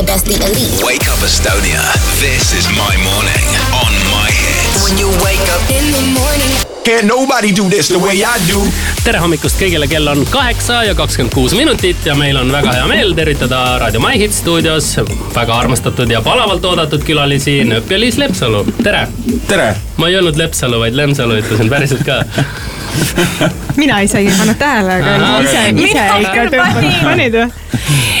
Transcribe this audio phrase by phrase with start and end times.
[0.00, 0.82] the best, the elite.
[0.84, 1.82] Wake up Estonia.
[2.20, 3.46] This is my morning
[3.84, 4.88] on my hits.
[4.88, 6.52] When you wake up in the morning.
[6.84, 8.62] Can't nobody do this the way I do.
[9.04, 12.86] tere hommikust kõigile, kell on kaheksa ja kakskümmend kuus minutit ja meil on väga hea
[12.88, 14.88] meel tervitada Raadio My Hit stuudios
[15.36, 19.06] väga armastatud ja palavalt oodatud külalisi Nööp ja Liis Lepsalu, tere!
[19.48, 19.70] tere!
[19.96, 22.22] ma ei öelnud Lepsalu, vaid Lemsalu ütlesin päriselt ka
[23.80, 26.96] mina isegi ei pannud tähele, aga ise, ise ikka panin.
[27.08, 27.48] panid või?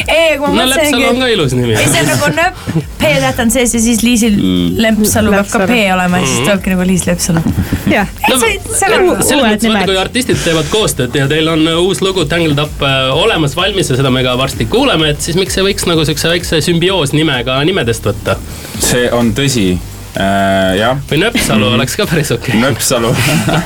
[0.08, 2.62] ei, kui ma no Lepsalu on ka ilus nimi ei see on nagu nööp,
[3.00, 4.38] P-täht on sees ja siis Liisil
[4.80, 5.66] Lepsalu peab ka.
[5.70, 7.42] P olema ja siis tulebki nagu Liis Lepsalu.
[7.90, 9.86] jah, uued selles mõttes vaata, nimed.
[9.90, 13.98] kui artistid teevad koostööd ja teil on uus lugu Tangled Up äh, olemas, valmis ja
[14.00, 17.60] seda me ka varsti kuuleme, et siis miks ei võiks nagu siukse väikse sümbioos nimega
[17.66, 18.36] nimedest võtta
[18.80, 19.72] see on tõsi
[20.18, 20.76] äh,.
[20.80, 22.62] jah, või Nööpsalu oleks ka päris okei okay..
[22.64, 23.14] Nööpsalu,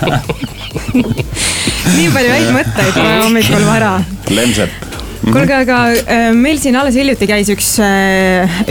[1.99, 3.93] nii palju häid mõtteid kohe hommikul vara.
[4.35, 4.91] Lemsepp.
[5.25, 7.71] kuulge, aga äh, meil siin alles hiljuti käis üks,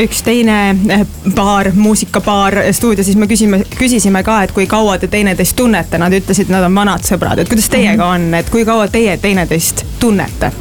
[0.04, 0.58] üks teine
[0.98, 6.02] äh, baar, muusikabaar stuudios, siis me küsime, küsisime ka, et kui kaua te teineteist tunnete,
[6.02, 9.86] nad ütlesid, nad on vanad sõbrad, et kuidas teiega on, et kui kaua teie teineteist
[10.04, 10.54] tunnete?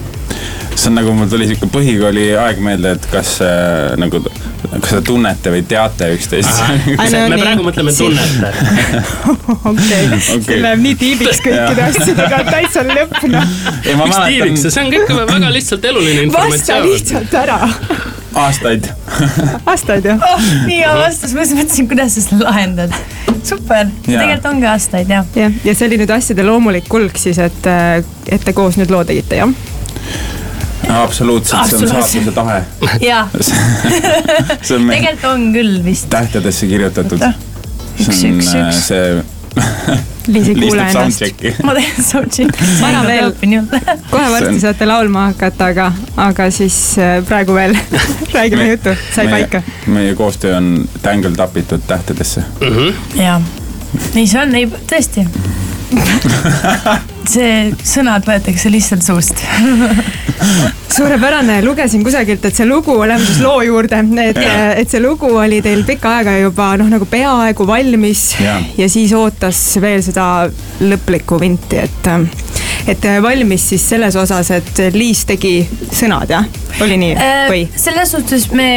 [0.75, 4.23] See on nagu mul tuli sihuke põhikooli aeg meelde, et kas äh, nagu,
[4.73, 6.63] kas te tunnete või teate üksteist.
[7.13, 8.51] No me praegu mõtleme tunnete.
[9.71, 12.97] okei, see läheb nii tiibiks kõikide asjadega, täitsa noh.
[13.99, 16.89] ma miks mäletan see on kõik väga lihtsalt eluline vasta informatsioon.
[16.89, 17.59] lihtsalt ära,
[18.45, 18.89] aastaid.
[19.67, 20.17] aastaid ju.
[20.17, 22.97] oh, nii hea vastus, ma just mõtlesin, kuidas sa seda lahendad.
[23.43, 25.29] super, tegelikult ongi aastaid jah.
[25.37, 27.71] jah, ja see oli nüüd asjade loomulik kulg siis, et,
[28.33, 29.72] et te koos nüüd loo tegite, jah?
[30.93, 32.63] absoluutselt, see on saatuse tahe.
[33.11, 33.29] jaa,
[34.67, 36.09] see on meie tegelikult on küll vist.
[36.13, 37.23] tähtedesse kirjutatud.
[37.99, 38.83] üks, üks, äh, üks.
[38.89, 39.23] see.
[40.33, 41.19] Liis ei Liis kuule ennast.
[41.19, 41.55] soundcheck'i.
[41.67, 42.67] ma teen soundcheck'i.
[42.81, 43.33] Vana veel.
[44.11, 45.89] kohe varsti saate laulma hakata, aga,
[46.29, 47.75] aga siis äh, praegu veel
[48.35, 49.63] räägime juttu, sai paika.
[49.87, 52.45] meie koostöö on Tangled upitud tähtedesse.
[53.19, 53.41] jaa,
[54.15, 55.27] nii see on, ei tõesti.
[57.33, 59.43] see sõnad võetakse lihtsalt suust.
[60.97, 64.41] suurepärane, lugesin kusagilt, et see lugu, lähme siis loo juurde, et,
[64.83, 68.59] et see lugu oli teil pikka aega juba noh, nagu peaaegu valmis Jaa.
[68.77, 70.27] ja siis ootas veel seda
[70.83, 72.11] lõplikku vinti, et,
[72.93, 75.55] et valmis siis selles osas, et Liis tegi
[75.89, 76.49] sõnad, jah?
[76.85, 77.65] oli nii või?
[77.65, 78.69] Äh, selles suhtes me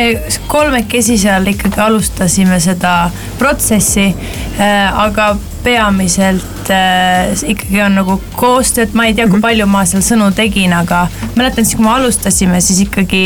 [0.51, 2.97] kolmekesi seal ikkagi alustasime seda
[3.39, 4.11] protsessi,
[4.59, 5.33] aga
[5.65, 10.73] peamiselt äh, ikkagi on nagu koostööd, ma ei tea, kui palju ma seal sõnu tegin,
[10.75, 11.05] aga
[11.37, 13.23] mäletan siis, kui me alustasime, siis ikkagi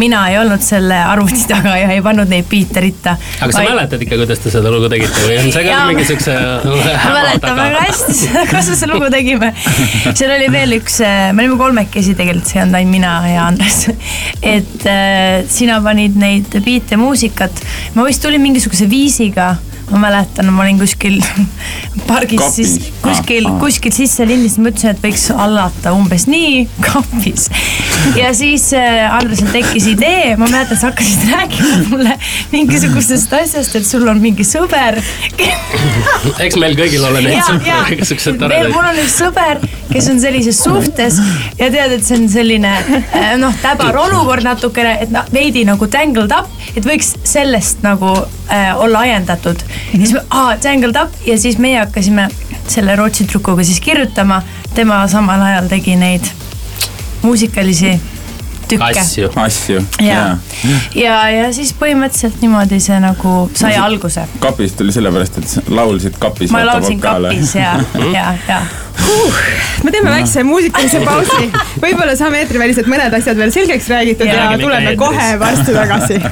[0.00, 3.16] mina ei olnud selle arvuti taga ja ei pannud neid biite ritta.
[3.40, 6.34] aga sa mäletad ikka, kuidas te seda lugu tegite või on see ka mingi siukse
[7.04, 9.52] ma mäletan väga hästi seda, kuidas me seda lugu tegime.
[10.12, 13.78] seal oli veel üks, me olime kolmekesi tegelikult, see ei olnud ainult mina ja Andres.
[14.54, 17.62] et äh, sina panid neid biite, muusikat,
[17.94, 19.54] ma vist tulin mingisuguse viisiga
[19.94, 21.20] ma mäletan, ma olin kuskil
[22.08, 22.54] pargis Kapis.
[22.56, 27.46] siis kuskil Ah, ah., kuskil sisse lindis, mõtlesin, et võiks hallata umbes nii kapis.
[28.18, 32.16] ja siis äh, Andresel tekkis idee, ma mäletan, sa hakkasid rääkima mulle
[32.52, 34.98] mingisugusest asjast, et sul on mingi sõber
[36.42, 38.74] eks meil kõigil ole neid sõpru, siuksed meil, toredad.
[38.74, 39.62] mul on üks sõber,
[39.94, 41.20] kes on sellises suhtes
[41.58, 45.88] ja tead, et see on selline äh, noh, täbar olukord natukene, et noh, veidi nagu
[45.90, 48.10] tangled up, et võiks sellest nagu
[48.50, 49.76] äh, olla ajendatud mm.
[49.92, 50.06] -hmm.
[50.06, 52.28] siis aa, tangled up ja siis meie hakkasime
[52.68, 54.42] selle Rootsi tüdrukuga siis kirjutama.
[54.74, 56.26] tema samal ajal tegi neid
[57.22, 58.00] muusikalisi
[58.70, 59.00] tükke.
[59.00, 59.30] asju.
[59.46, 59.82] asju.
[60.04, 60.22] ja,
[60.98, 64.26] ja, ja siis põhimõtteliselt niimoodi see nagu sai alguse.
[64.40, 66.54] kapis tuli sellepärast, et laulsid kapis.
[66.54, 67.76] ma laulsin kapis ja,
[68.12, 68.62] ja, ja
[69.84, 71.50] me teeme väikse muusikalise pausi,
[71.82, 76.22] võib-olla saame eetriväliselt mõned asjad veel selgeks räägitud ja ikka tuleme kohe varsti tagasi.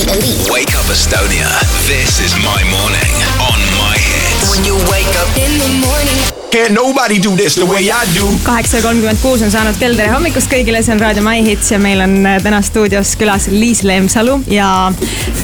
[0.00, 0.50] The elite.
[0.50, 1.48] Wake up Estonia.
[1.86, 4.50] This is my morning on my hits.
[4.50, 6.18] When you wake up in the morning.
[6.50, 8.26] Can't nobody do this the way I do.
[8.42, 11.78] kaheksa kolmkümmend kuus on saanud kell, tere hommikust kõigile, see on Raadio My Hits ja
[11.78, 14.90] meil on äh, täna stuudios külas Liis Lemsalu ja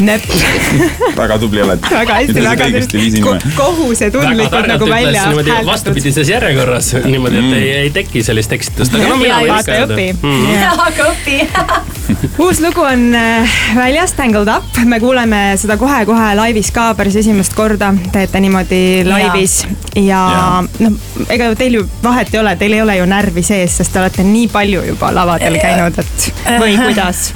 [0.02, 0.26] Nööp.
[1.20, 1.86] väga tubli oled.
[1.90, 3.36] väga hästi, väga nime.
[3.54, 5.66] kohusetundlikult nagu välja hääldatud.
[5.66, 10.02] vastupidises järjekorras niimoodi, et ei, ei teki sellist eksitust, aga no mina võin õpi öelda.
[10.26, 10.66] Mm.
[10.88, 11.38] aga õpi.
[12.44, 17.54] uus lugu on äh, väljas, Tangled Up, me kuuleme seda kohe-kohe laivis ka päris esimest
[17.56, 19.62] korda, teete niimoodi laivis
[19.96, 20.62] ja, ja Jaa.
[20.84, 20.98] noh,
[21.32, 24.26] ega teil ju vahet ei ole, teil ei ole ju närvi sees, sest te olete
[24.26, 26.28] nii palju juba lavadel käinud, et
[26.60, 27.30] või kuidas?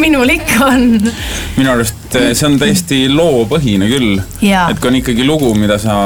[0.00, 0.86] minul ikka on.
[1.56, 4.20] minu arust eh, see on täiesti loopõhine küll.
[4.42, 5.96] Et kui on ikkagi lugu, mida sa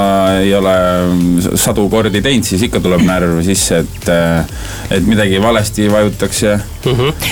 [0.41, 0.75] ei ole
[1.61, 4.55] sadu kordi teinud, siis ikka tuleb närv sisse, et, eh,
[4.99, 6.59] et midagi valesti vajutakse.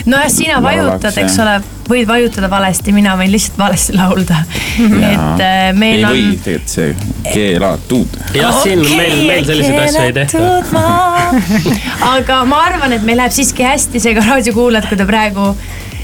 [0.07, 1.57] Nojah, sina vajutad, eks ole,
[1.89, 4.43] võid vajutada valesti, mina võin lihtsalt valesti laulda.
[4.79, 6.17] et äh, meil ei on.
[6.17, 6.95] või, tegelikult see
[7.33, 8.19] keelatud.
[8.37, 10.39] jah, siin meil, meil selliseid asju ei tehta.
[12.13, 15.53] aga ma arvan, et meil läheb siiski hästi, seega raadiokuulajad, kui te praegu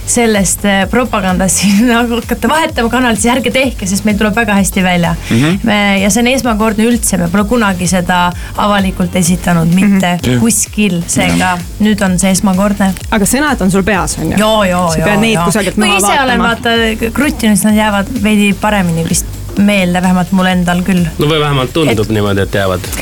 [0.08, 4.56] sellest äh, propagandast siin nagu hakkate vahetama kanalit, siis ärge tehke, sest meil tuleb väga
[4.58, 5.42] hästi välja mm.
[5.42, 5.72] -hmm.
[6.02, 8.20] ja see on esmakordne üldse, me pole kunagi seda
[8.56, 10.24] avalikult esitanud mitte mm.
[10.24, 10.40] -hmm.
[10.40, 12.92] kuskil, seega nüüd on see esmakordne.
[13.10, 14.38] aga sõnad on sul peas, on ju?
[14.38, 16.76] joo, joo, sa joo, pead neid kusagilt kui maha ise olen vaatama.
[16.98, 19.26] vaata kruttinud, siis nad jäävad veidi paremini vist
[19.58, 21.06] meelde, vähemalt mul endal küll.
[21.18, 22.14] no või vähemalt tundub et...
[22.14, 22.92] niimoodi, et jäävad.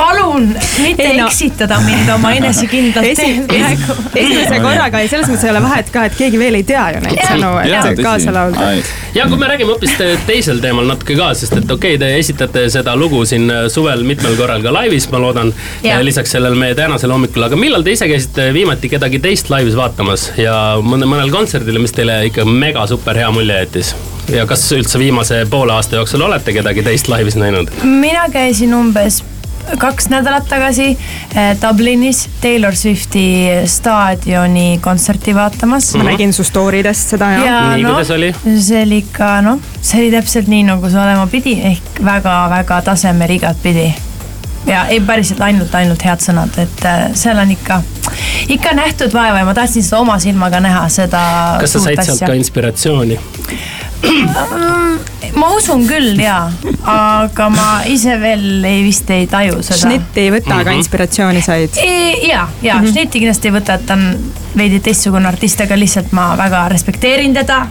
[0.00, 0.48] Palun
[0.82, 3.96] mitte Ei, no- eksitada mind oma enesekindlalt Esi- praegu.
[4.22, 7.02] esimese korraga ja selles mõttes ei ole vahet ka, et keegi veel ei tea ju
[7.04, 7.52] neid sõnu,
[7.92, 8.70] et kaasa laulda.
[9.14, 12.10] Ja kui me räägime hoopis te- teisel teemal natuke ka, sest et okei okay,, te
[12.18, 15.52] esitate seda lugu siin suvel mitmel korral ka laivis, ma loodan.
[15.84, 16.00] Jah.
[16.04, 20.30] lisaks sellele meie tänasel hommikul, aga millal te ise käisite viimati kedagi teist laivis vaatamas
[20.40, 23.94] ja mõne, mõnel kontserdil, mis teile ikka mega super hea mulje jättis?
[24.30, 27.72] ja kas üldse viimase poole aasta jooksul olete kedagi teist laivis näinud?
[27.82, 29.20] mina käisin umbes
[29.78, 35.94] kaks nädalat tagasi eh, Dublinis Taylor Swifti staadioni kontserti vaatamas.
[35.94, 37.60] ma nägin su story dest seda ja, ja..
[37.76, 38.34] Nii, kuidas oli?
[38.58, 43.36] see oli ikka noh, see oli täpselt nii, nagu see olema pidi, ehk väga-väga tasemel
[43.36, 43.88] igatpidi.
[44.66, 47.82] ja ei, päriselt ainult, ainult head sõnad, et äh, seal on ikka,
[48.48, 51.22] ikka nähtud vaeva ja ma tahtsin seda oma silmaga näha, seda
[51.60, 53.20] kas sa said sealt ka inspiratsiooni?
[55.40, 56.50] ma usun küll ja,
[56.88, 59.78] aga ma ise veel ei vist ei taju seda.
[59.82, 61.76] Schnitti ei võta, aga inspiratsiooni said.
[61.76, 62.90] ja, ja mm -hmm.
[62.90, 67.34] Schnitti kindlasti ei võta, et ta on veidi teistsugune artist, aga lihtsalt ma väga respekteerin
[67.34, 67.66] teda.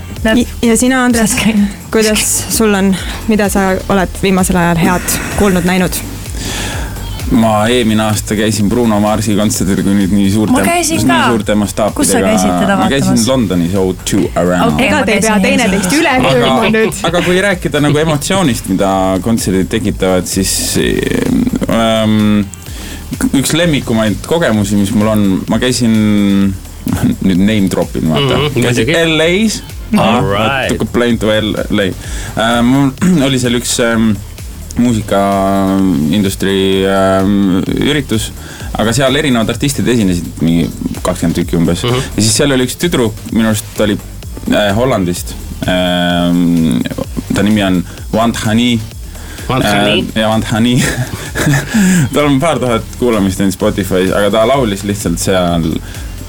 [0.62, 1.38] ja sina, Andres,
[1.92, 2.96] kuidas sul on,
[3.28, 6.09] mida sa oled viimasel ajal head kuulnud, näinud?
[7.32, 11.98] Ma eelmine aasta käisin Bruno Marsi kontserdil, kui nüüd nii suurte, nii suurte mastaapidega.
[12.00, 13.20] Kus sa käisid teda ma käisin?
[13.28, 14.88] Londonis O2 Around Okei.
[14.88, 18.92] ega te ei pea teineteist üle aga hüüdma nüüd., aga kui rääkida nagu emotsioonist, mida
[19.26, 20.54] kontserdid tekitavad, siis
[21.70, 22.48] ähm,
[23.38, 25.94] üks lemmikumaid kogemusi, mis mul on, ma käisin,
[27.22, 28.96] nüüd name drop in vaata mm, -hmm, käisin.
[29.18, 29.62] LA-s.
[29.98, 30.70] Alright.
[30.70, 31.84] To complain to LA
[32.38, 32.62] äh,.
[32.64, 32.92] mul
[33.28, 34.12] oli seal üks ähm,
[34.78, 38.30] muusikaindustry ähm, üritus,
[38.78, 40.70] aga seal erinevad artistid esinesid, mingi
[41.04, 41.90] kakskümmend tükki umbes mm.
[41.90, 42.14] -hmm.
[42.16, 43.98] ja siis seal oli üks tüdruk, minu arust oli
[44.54, 45.36] äh, Hollandist
[45.68, 46.80] ähm,.
[47.34, 47.84] ta nimi on
[48.14, 48.80] Wand Hani
[49.50, 50.84] Vanthani Äh, ja Vanthani
[52.14, 55.66] tal on paar tuhat kuulamist ainult Spotify's, aga ta laulis lihtsalt seal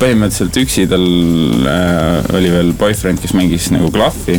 [0.00, 1.04] põhimõtteliselt üksi, tal
[1.68, 4.38] äh, oli veel boyfriend, kes mängis nagu klahvi.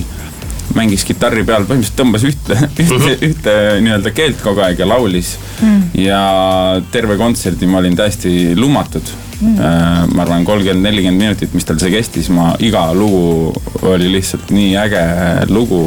[0.77, 5.81] Mängis kitarri peal, põhimõtteliselt tõmbas ühte, ühte, ühte nii-öelda keelt kogu aeg ja laulis mm..
[6.01, 6.21] ja
[6.93, 10.13] terve kontserdi ma olin täiesti lumatud mm..
[10.15, 13.51] ma arvan, kolmkümmend, nelikümmend minutit, mis tal see kestis, ma iga lugu
[13.87, 15.03] oli lihtsalt nii äge
[15.51, 15.83] lugu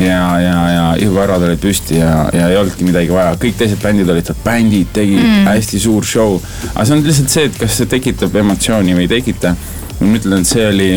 [0.00, 4.10] ja, ja, ja ihukarvad olid püsti ja, ja ei olnudki midagi vaja, kõik teised bändid
[4.10, 5.46] olid seal, bändid tegid mm.
[5.48, 6.38] hästi suur show.
[6.72, 9.54] aga see on lihtsalt see, et kas see tekitab emotsiooni või ei tekita.
[10.00, 10.90] ma ütlen, et see oli,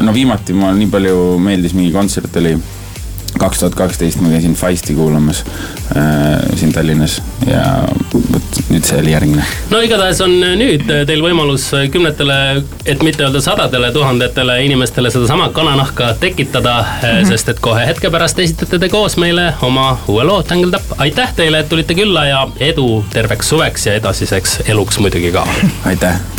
[0.00, 2.56] no viimati ma nii palju meeldis mingi kontsert oli
[3.38, 5.44] kaks tuhat kaksteist ma käisin Feisti kuulamas
[5.96, 7.62] äh, siin Tallinnas ja
[8.14, 9.44] vot nüüd see oli järgmine.
[9.70, 12.36] no igatahes on nüüd teil võimalus kümnetele,
[12.86, 17.08] et mitte öelda sadadele tuhandetele inimestele sedasama kananahka tekitada mm.
[17.08, 17.28] -hmm.
[17.28, 20.98] sest et kohe hetke pärast esitate te koos meile oma uue loo Tangled Up.
[20.98, 25.46] aitäh teile, et tulite külla ja edu terveks suveks ja edasiseks eluks muidugi ka.
[25.84, 26.33] aitäh.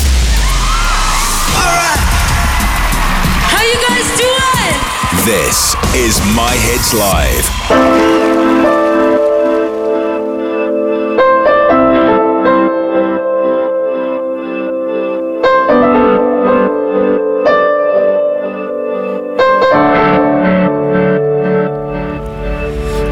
[5.26, 7.46] This is My Hits Live.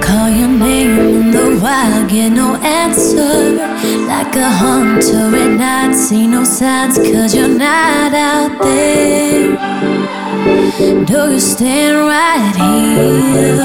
[0.03, 3.55] Call your name in the wild, get no answer.
[4.05, 9.62] Like a hunter at night, see no signs, cause you're not out there.
[10.43, 13.63] Do you stand right here?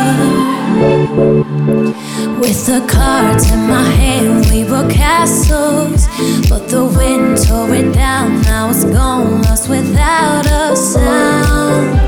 [2.38, 6.06] With the cards in my hand, we were castles.
[6.48, 11.98] But the wind tore it down, now it's gone, lost without a sound.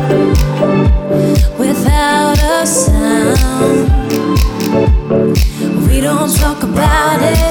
[1.58, 3.88] Without a sound.
[5.88, 7.50] We don't talk about it.